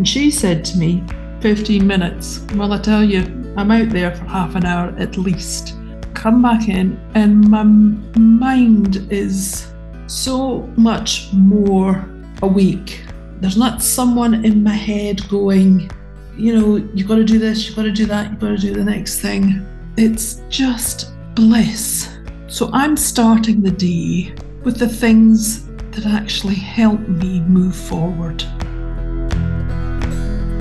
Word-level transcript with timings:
And 0.00 0.08
she 0.08 0.30
said 0.30 0.64
to 0.64 0.78
me, 0.78 1.04
15 1.42 1.86
minutes. 1.86 2.40
Well, 2.54 2.72
I 2.72 2.78
tell 2.78 3.04
you, 3.04 3.20
I'm 3.58 3.70
out 3.70 3.90
there 3.90 4.14
for 4.16 4.24
half 4.24 4.54
an 4.54 4.64
hour 4.64 4.94
at 4.96 5.18
least. 5.18 5.74
Come 6.14 6.40
back 6.40 6.70
in, 6.70 6.98
and 7.14 7.46
my 7.46 7.64
mind 7.64 9.06
is 9.12 9.74
so 10.06 10.60
much 10.78 11.30
more 11.34 12.08
awake. 12.40 13.04
There's 13.42 13.58
not 13.58 13.82
someone 13.82 14.42
in 14.42 14.62
my 14.62 14.72
head 14.72 15.28
going, 15.28 15.90
you 16.34 16.58
know, 16.58 16.76
you've 16.94 17.06
got 17.06 17.16
to 17.16 17.24
do 17.24 17.38
this, 17.38 17.66
you've 17.66 17.76
got 17.76 17.82
to 17.82 17.92
do 17.92 18.06
that, 18.06 18.30
you've 18.30 18.40
got 18.40 18.48
to 18.48 18.56
do 18.56 18.72
the 18.72 18.82
next 18.82 19.20
thing. 19.20 19.66
It's 19.98 20.40
just 20.48 21.12
bliss. 21.34 22.08
So 22.46 22.70
I'm 22.72 22.96
starting 22.96 23.60
the 23.60 23.70
day 23.70 24.34
with 24.64 24.78
the 24.78 24.88
things 24.88 25.66
that 25.90 26.06
actually 26.06 26.54
help 26.54 27.06
me 27.06 27.40
move 27.40 27.76
forward. 27.76 28.42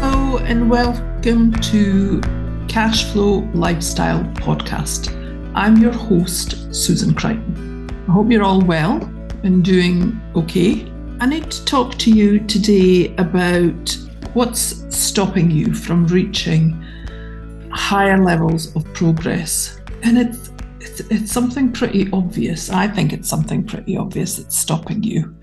Hello, 0.02 0.38
and 0.38 0.70
welcome 0.70 1.52
to 1.52 2.22
Cash 2.70 3.12
Flow 3.12 3.40
Lifestyle 3.54 4.24
Podcast. 4.36 5.14
I'm 5.54 5.76
your 5.76 5.92
host, 5.92 6.74
Susan 6.74 7.14
Crichton. 7.14 7.90
I 8.08 8.14
hope 8.14 8.32
you're 8.32 8.46
all 8.46 8.62
well 8.62 9.02
and 9.44 9.62
doing 9.62 10.18
okay. 10.38 10.90
I 11.20 11.26
need 11.26 11.52
to 11.52 11.66
talk 11.66 11.96
to 11.96 12.12
you 12.12 12.40
today 12.40 13.14
about 13.18 13.98
what's 14.32 14.86
stopping 14.96 15.52
you 15.52 15.74
from 15.74 16.08
reaching 16.08 16.82
higher 17.74 18.24
levels 18.24 18.74
of 18.78 18.86
progress. 18.94 19.82
And 20.04 20.18
it's 20.18 20.50
it's, 20.80 21.02
it's 21.12 21.32
something 21.34 21.74
pretty 21.74 22.10
obvious. 22.14 22.70
I 22.70 22.88
think 22.88 23.12
it's 23.12 23.28
something 23.28 23.66
pretty 23.66 23.98
obvious 23.98 24.38
that's 24.38 24.56
stopping 24.56 25.04
you. 25.04 25.36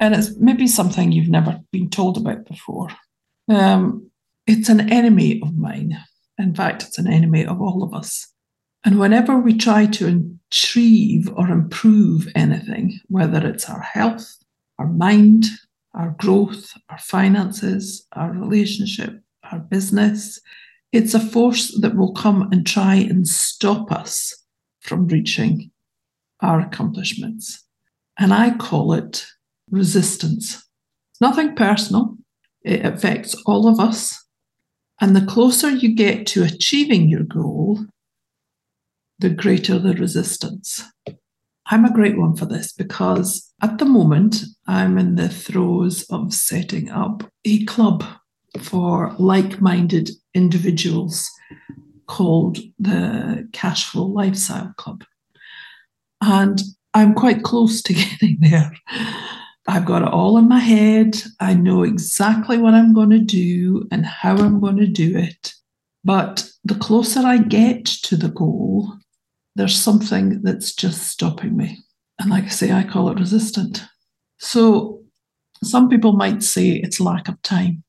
And 0.00 0.16
it's 0.16 0.36
maybe 0.38 0.66
something 0.66 1.12
you've 1.12 1.28
never 1.28 1.60
been 1.70 1.90
told 1.90 2.16
about 2.16 2.44
before. 2.46 2.88
Um, 3.48 4.10
it's 4.46 4.68
an 4.68 4.92
enemy 4.92 5.40
of 5.42 5.56
mine. 5.56 5.98
In 6.38 6.54
fact, 6.54 6.82
it's 6.82 6.98
an 6.98 7.06
enemy 7.06 7.46
of 7.46 7.60
all 7.60 7.82
of 7.82 7.94
us. 7.94 8.28
And 8.84 8.98
whenever 8.98 9.38
we 9.38 9.56
try 9.56 9.86
to 9.86 10.36
achieve 10.50 11.30
or 11.36 11.48
improve 11.48 12.28
anything, 12.34 13.00
whether 13.08 13.46
it's 13.46 13.68
our 13.70 13.80
health, 13.80 14.36
our 14.78 14.88
mind, 14.88 15.46
our 15.94 16.14
growth, 16.18 16.72
our 16.90 16.98
finances, 16.98 18.06
our 18.12 18.32
relationship, 18.32 19.20
our 19.50 19.58
business, 19.58 20.40
it's 20.92 21.14
a 21.14 21.20
force 21.20 21.76
that 21.80 21.96
will 21.96 22.12
come 22.12 22.50
and 22.52 22.66
try 22.66 22.94
and 22.96 23.26
stop 23.26 23.90
us 23.90 24.34
from 24.80 25.08
reaching 25.08 25.70
our 26.40 26.60
accomplishments. 26.60 27.64
And 28.18 28.34
I 28.34 28.56
call 28.56 28.92
it 28.92 29.24
resistance. 29.70 30.56
It's 31.12 31.20
nothing 31.20 31.56
personal, 31.56 32.16
it 32.64 32.84
affects 32.84 33.34
all 33.46 33.68
of 33.68 33.78
us. 33.78 34.24
And 35.00 35.14
the 35.14 35.26
closer 35.26 35.70
you 35.70 35.94
get 35.94 36.26
to 36.28 36.44
achieving 36.44 37.08
your 37.08 37.24
goal, 37.24 37.84
the 39.18 39.30
greater 39.30 39.78
the 39.78 39.94
resistance. 39.94 40.82
I'm 41.66 41.84
a 41.84 41.92
great 41.92 42.18
one 42.18 42.36
for 42.36 42.46
this 42.46 42.72
because 42.72 43.52
at 43.62 43.78
the 43.78 43.84
moment 43.84 44.44
I'm 44.66 44.98
in 44.98 45.14
the 45.14 45.28
throes 45.28 46.04
of 46.10 46.34
setting 46.34 46.90
up 46.90 47.22
a 47.44 47.64
club 47.64 48.04
for 48.60 49.14
like 49.18 49.60
minded 49.60 50.10
individuals 50.34 51.28
called 52.06 52.58
the 52.78 53.48
Cash 53.52 53.90
Flow 53.90 54.06
Lifestyle 54.06 54.74
Club. 54.76 55.04
And 56.20 56.60
I'm 56.92 57.14
quite 57.14 57.42
close 57.42 57.82
to 57.82 57.94
getting 57.94 58.38
there. 58.40 58.72
I've 59.66 59.86
got 59.86 60.02
it 60.02 60.08
all 60.08 60.36
in 60.38 60.48
my 60.48 60.58
head. 60.58 61.16
I 61.40 61.54
know 61.54 61.82
exactly 61.82 62.58
what 62.58 62.74
I'm 62.74 62.92
going 62.92 63.10
to 63.10 63.18
do 63.18 63.86
and 63.90 64.04
how 64.04 64.36
I'm 64.36 64.60
going 64.60 64.76
to 64.76 64.86
do 64.86 65.16
it. 65.16 65.54
But 66.04 66.48
the 66.64 66.74
closer 66.74 67.20
I 67.20 67.38
get 67.38 67.86
to 67.86 68.16
the 68.16 68.28
goal, 68.28 68.92
there's 69.56 69.78
something 69.78 70.42
that's 70.42 70.74
just 70.74 71.08
stopping 71.08 71.56
me. 71.56 71.78
And 72.18 72.30
like 72.30 72.44
I 72.44 72.48
say, 72.48 72.72
I 72.72 72.84
call 72.84 73.08
it 73.10 73.18
resistant. 73.18 73.82
So 74.38 75.02
some 75.62 75.88
people 75.88 76.12
might 76.12 76.42
say 76.42 76.70
it's 76.70 77.00
lack 77.00 77.28
of 77.28 77.40
time 77.40 77.84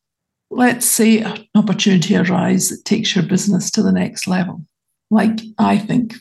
let's 0.50 0.86
say 0.86 1.20
an 1.20 1.46
opportunity 1.56 2.16
arises 2.16 2.70
that 2.70 2.86
takes 2.86 3.16
your 3.16 3.26
business 3.26 3.72
to 3.72 3.84
the 3.84 3.92
next 3.92 4.28
level. 4.28 4.66
Like 5.12 5.42
I 5.58 5.78
think 5.78 6.16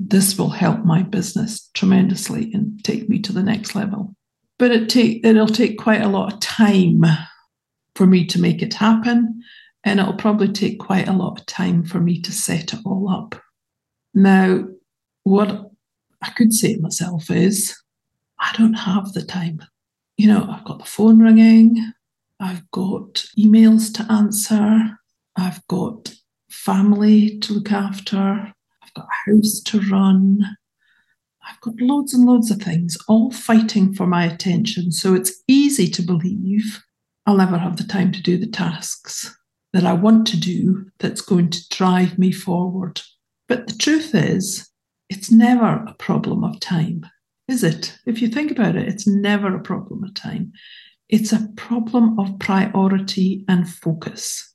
this 0.00 0.38
will 0.38 0.50
help 0.50 0.84
my 0.84 1.02
business 1.02 1.70
tremendously 1.74 2.52
and 2.52 2.82
take 2.82 3.08
me 3.08 3.20
to 3.20 3.32
the 3.32 3.42
next 3.42 3.74
level. 3.74 4.14
But 4.64 4.72
it 4.72 4.88
take 4.88 5.20
it'll 5.26 5.46
take 5.46 5.76
quite 5.76 6.00
a 6.00 6.08
lot 6.08 6.32
of 6.32 6.40
time 6.40 7.04
for 7.96 8.06
me 8.06 8.24
to 8.24 8.40
make 8.40 8.62
it 8.62 8.72
happen. 8.72 9.42
And 9.84 10.00
it'll 10.00 10.14
probably 10.14 10.48
take 10.48 10.78
quite 10.78 11.06
a 11.06 11.12
lot 11.12 11.38
of 11.38 11.44
time 11.44 11.84
for 11.84 12.00
me 12.00 12.22
to 12.22 12.32
set 12.32 12.72
it 12.72 12.80
all 12.86 13.10
up. 13.10 13.38
Now, 14.14 14.64
what 15.24 15.70
I 16.22 16.30
could 16.30 16.54
say 16.54 16.76
to 16.76 16.80
myself 16.80 17.30
is, 17.30 17.76
I 18.40 18.54
don't 18.56 18.72
have 18.72 19.12
the 19.12 19.20
time. 19.20 19.62
You 20.16 20.28
know, 20.28 20.48
I've 20.50 20.64
got 20.64 20.78
the 20.78 20.86
phone 20.86 21.18
ringing, 21.18 21.92
I've 22.40 22.70
got 22.70 23.22
emails 23.38 23.92
to 23.96 24.10
answer. 24.10 24.98
I've 25.36 25.60
got 25.68 26.14
family 26.48 27.38
to 27.40 27.52
look 27.52 27.70
after. 27.70 28.18
I've 28.82 28.94
got 28.94 29.08
a 29.08 29.30
house 29.30 29.60
to 29.66 29.80
run. 29.90 30.56
I've 31.48 31.60
got 31.60 31.80
loads 31.80 32.14
and 32.14 32.24
loads 32.24 32.50
of 32.50 32.62
things 32.62 32.96
all 33.08 33.30
fighting 33.30 33.94
for 33.94 34.06
my 34.06 34.24
attention. 34.24 34.92
So 34.92 35.14
it's 35.14 35.42
easy 35.48 35.88
to 35.90 36.02
believe 36.02 36.82
I'll 37.26 37.36
never 37.36 37.58
have 37.58 37.76
the 37.76 37.84
time 37.84 38.12
to 38.12 38.22
do 38.22 38.36
the 38.36 38.46
tasks 38.46 39.34
that 39.72 39.84
I 39.84 39.92
want 39.92 40.26
to 40.28 40.36
do 40.38 40.86
that's 40.98 41.20
going 41.20 41.50
to 41.50 41.68
drive 41.70 42.18
me 42.18 42.32
forward. 42.32 43.00
But 43.48 43.66
the 43.66 43.74
truth 43.74 44.14
is, 44.14 44.68
it's 45.10 45.30
never 45.30 45.84
a 45.86 45.94
problem 45.98 46.44
of 46.44 46.60
time, 46.60 47.06
is 47.48 47.64
it? 47.64 47.96
If 48.06 48.22
you 48.22 48.28
think 48.28 48.50
about 48.50 48.76
it, 48.76 48.88
it's 48.88 49.06
never 49.06 49.54
a 49.54 49.60
problem 49.60 50.04
of 50.04 50.14
time. 50.14 50.52
It's 51.08 51.32
a 51.32 51.48
problem 51.56 52.18
of 52.18 52.38
priority 52.38 53.44
and 53.48 53.68
focus. 53.68 54.54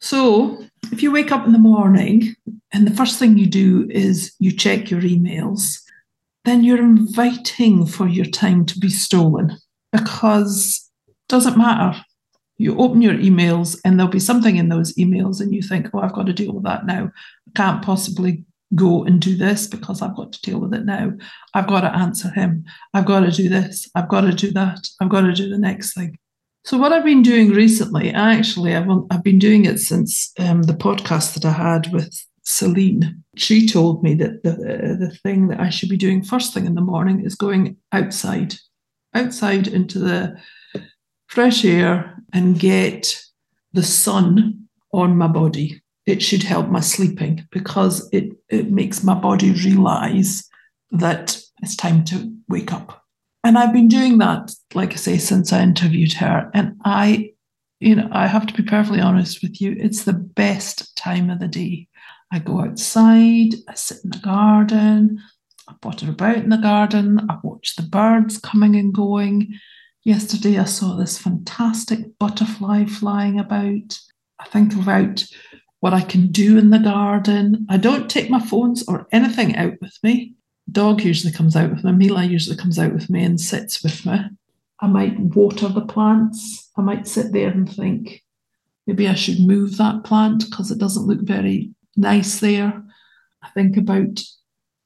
So, 0.00 0.62
if 0.92 1.02
you 1.02 1.10
wake 1.10 1.32
up 1.32 1.46
in 1.46 1.52
the 1.52 1.58
morning 1.58 2.34
and 2.72 2.86
the 2.86 2.94
first 2.94 3.18
thing 3.18 3.38
you 3.38 3.46
do 3.46 3.86
is 3.90 4.34
you 4.38 4.52
check 4.52 4.90
your 4.90 5.00
emails, 5.00 5.80
then 6.46 6.62
you're 6.62 6.78
inviting 6.78 7.84
for 7.84 8.06
your 8.06 8.24
time 8.24 8.64
to 8.64 8.78
be 8.78 8.88
stolen 8.88 9.58
because 9.92 10.88
it 11.08 11.14
doesn't 11.28 11.58
matter. 11.58 12.00
You 12.56 12.78
open 12.78 13.02
your 13.02 13.14
emails 13.14 13.76
and 13.84 13.98
there'll 13.98 14.10
be 14.10 14.20
something 14.20 14.56
in 14.56 14.70
those 14.70 14.94
emails, 14.94 15.40
and 15.40 15.52
you 15.52 15.60
think, 15.60 15.88
oh, 15.92 15.98
I've 15.98 16.14
got 16.14 16.26
to 16.26 16.32
deal 16.32 16.52
with 16.52 16.64
that 16.64 16.86
now. 16.86 17.10
I 17.48 17.50
can't 17.54 17.84
possibly 17.84 18.44
go 18.74 19.04
and 19.04 19.20
do 19.20 19.36
this 19.36 19.66
because 19.66 20.00
I've 20.00 20.16
got 20.16 20.32
to 20.32 20.40
deal 20.40 20.60
with 20.60 20.72
it 20.72 20.84
now. 20.84 21.12
I've 21.52 21.66
got 21.66 21.82
to 21.82 21.94
answer 21.94 22.30
him. 22.30 22.64
I've 22.94 23.06
got 23.06 23.20
to 23.20 23.30
do 23.30 23.48
this. 23.48 23.90
I've 23.94 24.08
got 24.08 24.22
to 24.22 24.32
do 24.32 24.52
that. 24.52 24.88
I've 25.00 25.08
got 25.08 25.22
to 25.22 25.32
do 25.32 25.50
the 25.50 25.58
next 25.58 25.94
thing. 25.94 26.16
So 26.64 26.78
what 26.78 26.92
I've 26.92 27.04
been 27.04 27.22
doing 27.22 27.50
recently, 27.50 28.10
actually, 28.10 28.74
I've, 28.74 28.88
I've 29.10 29.22
been 29.22 29.38
doing 29.38 29.66
it 29.66 29.78
since 29.78 30.32
um, 30.38 30.62
the 30.62 30.72
podcast 30.72 31.34
that 31.34 31.44
I 31.44 31.52
had 31.52 31.92
with 31.92 32.24
Celine. 32.46 33.22
She 33.36 33.68
told 33.68 34.02
me 34.02 34.14
that 34.14 34.42
the, 34.42 34.52
the 34.98 35.18
thing 35.22 35.48
that 35.48 35.60
I 35.60 35.68
should 35.68 35.88
be 35.88 35.96
doing 35.96 36.22
first 36.22 36.54
thing 36.54 36.64
in 36.64 36.74
the 36.74 36.80
morning 36.80 37.24
is 37.24 37.34
going 37.34 37.76
outside, 37.92 38.54
outside 39.14 39.66
into 39.66 39.98
the 39.98 40.40
fresh 41.26 41.64
air 41.64 42.16
and 42.32 42.58
get 42.58 43.20
the 43.72 43.82
sun 43.82 44.68
on 44.92 45.18
my 45.18 45.26
body 45.26 45.82
it 46.06 46.22
should 46.22 46.44
help 46.44 46.68
my 46.68 46.80
sleeping 46.80 47.46
because 47.50 48.08
it, 48.12 48.32
it 48.48 48.70
makes 48.70 49.02
my 49.02 49.14
body 49.14 49.50
realize 49.50 50.48
that 50.92 51.38
it's 51.62 51.74
time 51.74 52.04
to 52.04 52.32
wake 52.48 52.72
up. 52.72 53.02
And 53.42 53.58
I've 53.58 53.72
been 53.72 53.88
doing 53.88 54.18
that, 54.18 54.52
like 54.72 54.92
I 54.92 54.96
say, 54.96 55.18
since 55.18 55.52
I 55.52 55.62
interviewed 55.62 56.12
her. 56.14 56.50
And 56.54 56.76
I, 56.84 57.32
you 57.80 57.96
know, 57.96 58.08
I 58.12 58.28
have 58.28 58.46
to 58.46 58.54
be 58.54 58.62
perfectly 58.62 59.00
honest 59.00 59.42
with 59.42 59.60
you, 59.60 59.76
it's 59.78 60.04
the 60.04 60.12
best 60.12 60.96
time 60.96 61.28
of 61.28 61.40
the 61.40 61.48
day. 61.48 61.88
I 62.32 62.38
go 62.40 62.60
outside, 62.60 63.54
I 63.68 63.74
sit 63.74 63.98
in 64.04 64.10
the 64.10 64.18
garden, 64.18 65.20
I 65.68 65.74
potter 65.80 66.10
about 66.10 66.36
in 66.36 66.48
the 66.48 66.56
garden, 66.56 67.26
I 67.28 67.38
watch 67.42 67.76
the 67.76 67.82
birds 67.82 68.38
coming 68.38 68.76
and 68.76 68.92
going. 68.92 69.54
Yesterday, 70.04 70.58
I 70.58 70.64
saw 70.64 70.94
this 70.94 71.18
fantastic 71.18 72.18
butterfly 72.18 72.84
flying 72.84 73.40
about. 73.40 73.98
I 74.38 74.46
think 74.46 74.74
about 74.74 75.24
what 75.80 75.94
I 75.94 76.02
can 76.02 76.28
do 76.28 76.58
in 76.58 76.70
the 76.70 76.78
garden. 76.78 77.66
I 77.68 77.76
don't 77.76 78.10
take 78.10 78.30
my 78.30 78.40
phones 78.40 78.86
or 78.88 79.08
anything 79.12 79.56
out 79.56 79.74
with 79.80 79.96
me. 80.02 80.34
Dog 80.70 81.02
usually 81.02 81.32
comes 81.32 81.56
out 81.56 81.70
with 81.70 81.84
me. 81.84 81.92
Mila 81.92 82.24
usually 82.24 82.56
comes 82.56 82.78
out 82.78 82.92
with 82.92 83.08
me 83.08 83.24
and 83.24 83.40
sits 83.40 83.82
with 83.82 84.04
me. 84.06 84.18
I 84.80 84.86
might 84.88 85.18
water 85.18 85.68
the 85.68 85.86
plants. 85.86 86.70
I 86.76 86.82
might 86.82 87.06
sit 87.06 87.32
there 87.32 87.50
and 87.50 87.68
think, 87.72 88.22
maybe 88.86 89.08
I 89.08 89.14
should 89.14 89.40
move 89.40 89.76
that 89.76 90.04
plant 90.04 90.44
because 90.50 90.70
it 90.70 90.78
doesn't 90.78 91.06
look 91.06 91.20
very 91.20 91.70
nice 91.96 92.40
there. 92.40 92.82
I 93.42 93.48
think 93.50 93.76
about 93.76 94.20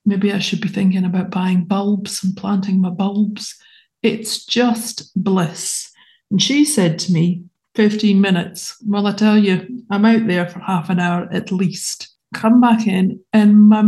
maybe 0.05 0.33
I 0.33 0.39
should 0.39 0.61
be 0.61 0.69
thinking 0.69 1.05
about 1.05 1.31
buying 1.31 1.65
bulbs 1.65 2.23
and 2.25 2.37
planting 2.37 2.81
my 2.81 2.91
bulbs. 2.91 3.57
It's 4.03 4.45
just 4.45 5.11
bliss. 5.15 5.91
And 6.31 6.41
she 6.43 6.65
said 6.65 6.99
to 7.01 7.13
me, 7.13 7.45
15 7.75 8.21
minutes. 8.21 8.77
Well, 8.87 9.07
I 9.07 9.13
tell 9.13 9.39
you, 9.39 9.85
I'm 9.91 10.05
out 10.05 10.27
there 10.27 10.49
for 10.49 10.61
half 10.61 10.91
an 10.91 11.01
hour 11.01 11.29
at 11.33 11.53
least. 11.53 12.09
Come 12.35 12.61
back 12.61 12.87
in, 12.87 13.21
and 13.33 13.69
my 13.69 13.83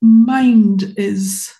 mind 0.00 0.94
is 0.96 1.52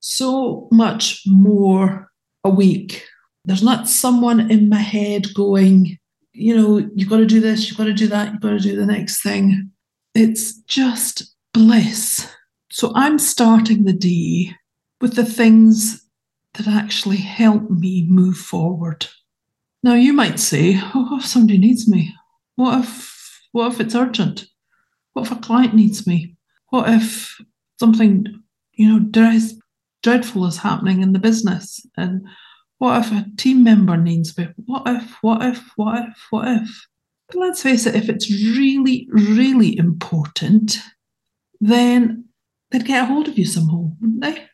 so 0.00 0.68
much 0.70 1.22
more 1.26 2.10
awake. 2.44 3.06
There's 3.44 3.62
not 3.62 3.88
someone 3.88 4.50
in 4.50 4.68
my 4.68 4.80
head 4.80 5.32
going, 5.34 5.98
you 6.32 6.54
know, 6.54 6.86
you've 6.94 7.08
got 7.08 7.18
to 7.18 7.26
do 7.26 7.40
this, 7.40 7.68
you've 7.68 7.78
got 7.78 7.84
to 7.84 7.94
do 7.94 8.08
that, 8.08 8.32
you've 8.32 8.42
got 8.42 8.50
to 8.50 8.58
do 8.58 8.76
the 8.76 8.84
next 8.84 9.22
thing. 9.22 9.70
It's 10.16 10.54
just 10.62 11.34
bliss. 11.52 12.26
So 12.70 12.90
I'm 12.94 13.18
starting 13.18 13.84
the 13.84 13.92
day 13.92 14.54
with 14.98 15.14
the 15.14 15.26
things 15.26 16.08
that 16.54 16.66
actually 16.66 17.18
help 17.18 17.68
me 17.68 18.06
move 18.08 18.38
forward. 18.38 19.06
Now 19.82 19.92
you 19.92 20.14
might 20.14 20.40
say, 20.40 20.80
oh, 20.94 21.18
if 21.18 21.26
somebody 21.26 21.58
needs 21.58 21.86
me, 21.86 22.14
what 22.54 22.82
if 22.82 23.14
what 23.52 23.72
if 23.72 23.80
it's 23.80 23.94
urgent? 23.94 24.46
What 25.12 25.26
if 25.26 25.32
a 25.32 25.36
client 25.36 25.74
needs 25.74 26.06
me? 26.06 26.36
What 26.70 26.88
if 26.88 27.38
something, 27.78 28.42
you 28.72 28.88
know, 28.88 29.34
dreadful 30.02 30.46
is 30.46 30.56
happening 30.56 31.02
in 31.02 31.12
the 31.12 31.18
business? 31.18 31.86
And 31.98 32.26
what 32.78 33.04
if 33.04 33.12
a 33.12 33.26
team 33.36 33.64
member 33.64 33.98
needs 33.98 34.36
me? 34.38 34.48
What 34.64 34.82
if, 34.86 35.16
what 35.20 35.42
if, 35.42 35.62
what 35.76 36.08
if, 36.08 36.26
what 36.30 36.48
if? 36.48 36.86
Let's 37.34 37.62
face 37.62 37.86
it, 37.86 37.96
if 37.96 38.08
it's 38.08 38.30
really, 38.30 39.08
really 39.10 39.76
important, 39.76 40.78
then 41.60 42.26
they'd 42.70 42.84
get 42.84 43.02
a 43.02 43.06
hold 43.06 43.28
of 43.28 43.38
you 43.38 43.44
somehow, 43.44 43.90
wouldn't 44.00 44.22
they? 44.22 44.44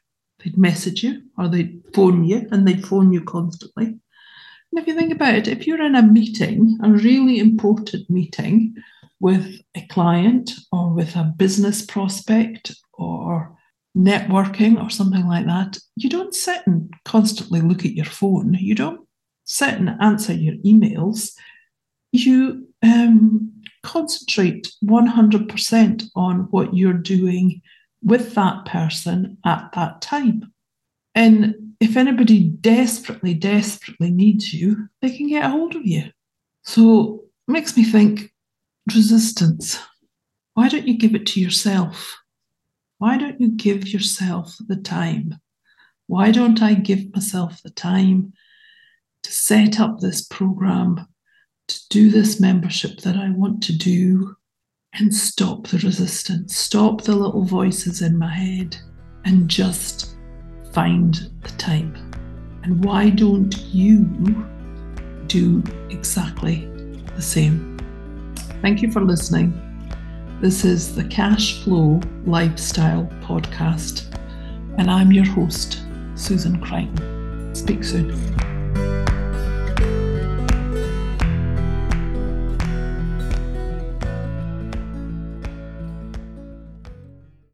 They'd 0.43 0.57
message 0.59 1.03
you 1.03 1.23
or 1.37 1.49
they'd 1.49 1.83
phone 1.95 2.25
you 2.25 2.47
and 2.51 2.67
they'd 2.67 2.87
phone 2.87 3.13
you 3.13 3.21
constantly. 3.21 3.85
And 3.87 4.81
if 4.81 4.87
you 4.87 4.95
think 4.95 5.13
about 5.13 5.35
it, 5.35 5.49
if 5.49 5.67
you're 5.67 5.83
in 5.83 5.95
a 5.95 6.03
meeting, 6.03 6.79
a 6.83 6.91
really 6.91 7.39
important 7.39 8.09
meeting 8.09 8.75
with 9.21 9.61
a 9.75 9.87
client 9.89 10.53
or 10.73 10.93
with 10.93 11.15
a 11.15 11.33
business 11.37 11.85
prospect 11.85 12.75
or 12.95 13.57
networking 13.97 14.83
or 14.83 14.89
something 14.89 15.27
like 15.27 15.47
that, 15.47 15.79
you 15.97 16.09
don't 16.09 16.35
sit 16.35 16.67
and 16.67 16.93
constantly 17.05 17.61
look 17.61 17.85
at 17.85 17.93
your 17.93 18.07
phone. 18.07 18.55
You 18.55 18.75
don't 18.75 19.07
sit 19.45 19.75
and 19.75 19.91
answer 20.01 20.33
your 20.33 20.55
emails. 20.65 21.33
You 22.13 22.69
um, 22.83 23.53
concentrate 23.83 24.69
100% 24.85 26.05
on 26.15 26.41
what 26.51 26.75
you're 26.75 26.93
doing 26.93 27.63
with 28.03 28.35
that 28.35 28.65
person 28.65 29.39
at 29.45 29.71
that 29.75 30.01
time. 30.01 30.53
And 31.15 31.55
if 31.81 31.97
anybody 31.97 32.49
desperately, 32.49 33.35
desperately 33.35 34.11
needs 34.11 34.53
you, 34.53 34.89
they 35.01 35.17
can 35.17 35.29
get 35.29 35.45
a 35.45 35.49
hold 35.49 35.75
of 35.75 35.85
you. 35.85 36.05
So 36.63 37.25
it 37.49 37.53
makes 37.53 37.77
me 37.77 37.85
think 37.85 38.33
resistance. 38.87 39.79
Why 40.55 40.69
don't 40.69 40.87
you 40.87 40.97
give 40.97 41.15
it 41.15 41.27
to 41.27 41.41
yourself? 41.41 42.17
Why 42.99 43.17
don't 43.17 43.41
you 43.41 43.49
give 43.49 43.89
yourself 43.89 44.57
the 44.69 44.77
time? 44.77 45.41
Why 46.07 46.31
don't 46.31 46.63
I 46.63 46.75
give 46.75 47.13
myself 47.13 47.63
the 47.63 47.71
time 47.71 48.33
to 49.23 49.33
set 49.33 49.81
up 49.81 49.99
this 49.99 50.23
program, 50.27 51.07
to 51.73 51.89
do 51.89 52.11
this 52.11 52.41
membership 52.41 53.01
that 53.01 53.17
I 53.17 53.31
want 53.31 53.63
to 53.65 53.77
do, 53.77 54.37
and 54.95 55.15
stop 55.15 55.69
the 55.69 55.79
resistance, 55.79 56.57
stop 56.57 57.03
the 57.03 57.17
little 57.17 57.45
voices 57.45 58.03
in 58.03 58.19
my 58.19 58.33
head, 58.33 58.77
and 59.25 59.49
just 59.49 60.17
find 60.73 61.31
the 61.41 61.51
time? 61.59 61.95
And 62.63 62.85
why 62.85 63.11
don't 63.11 63.57
you 63.73 64.05
do 65.27 65.63
exactly 65.91 66.67
the 67.17 67.23
same? 67.23 67.79
Thank 68.61 68.83
you 68.83 68.93
for 68.93 69.01
listening. 69.01 69.59
This 70.41 70.65
is 70.65 70.95
the 70.95 71.05
Cash 71.05 71.63
Flow 71.63 72.01
Lifestyle 72.27 73.09
Podcast, 73.23 74.15
and 74.79 74.91
I'm 74.91 75.13
your 75.13 75.27
host, 75.27 75.83
Susan 76.15 76.61
Crichton. 76.61 77.55
Speak 77.55 77.83
soon. 77.83 78.52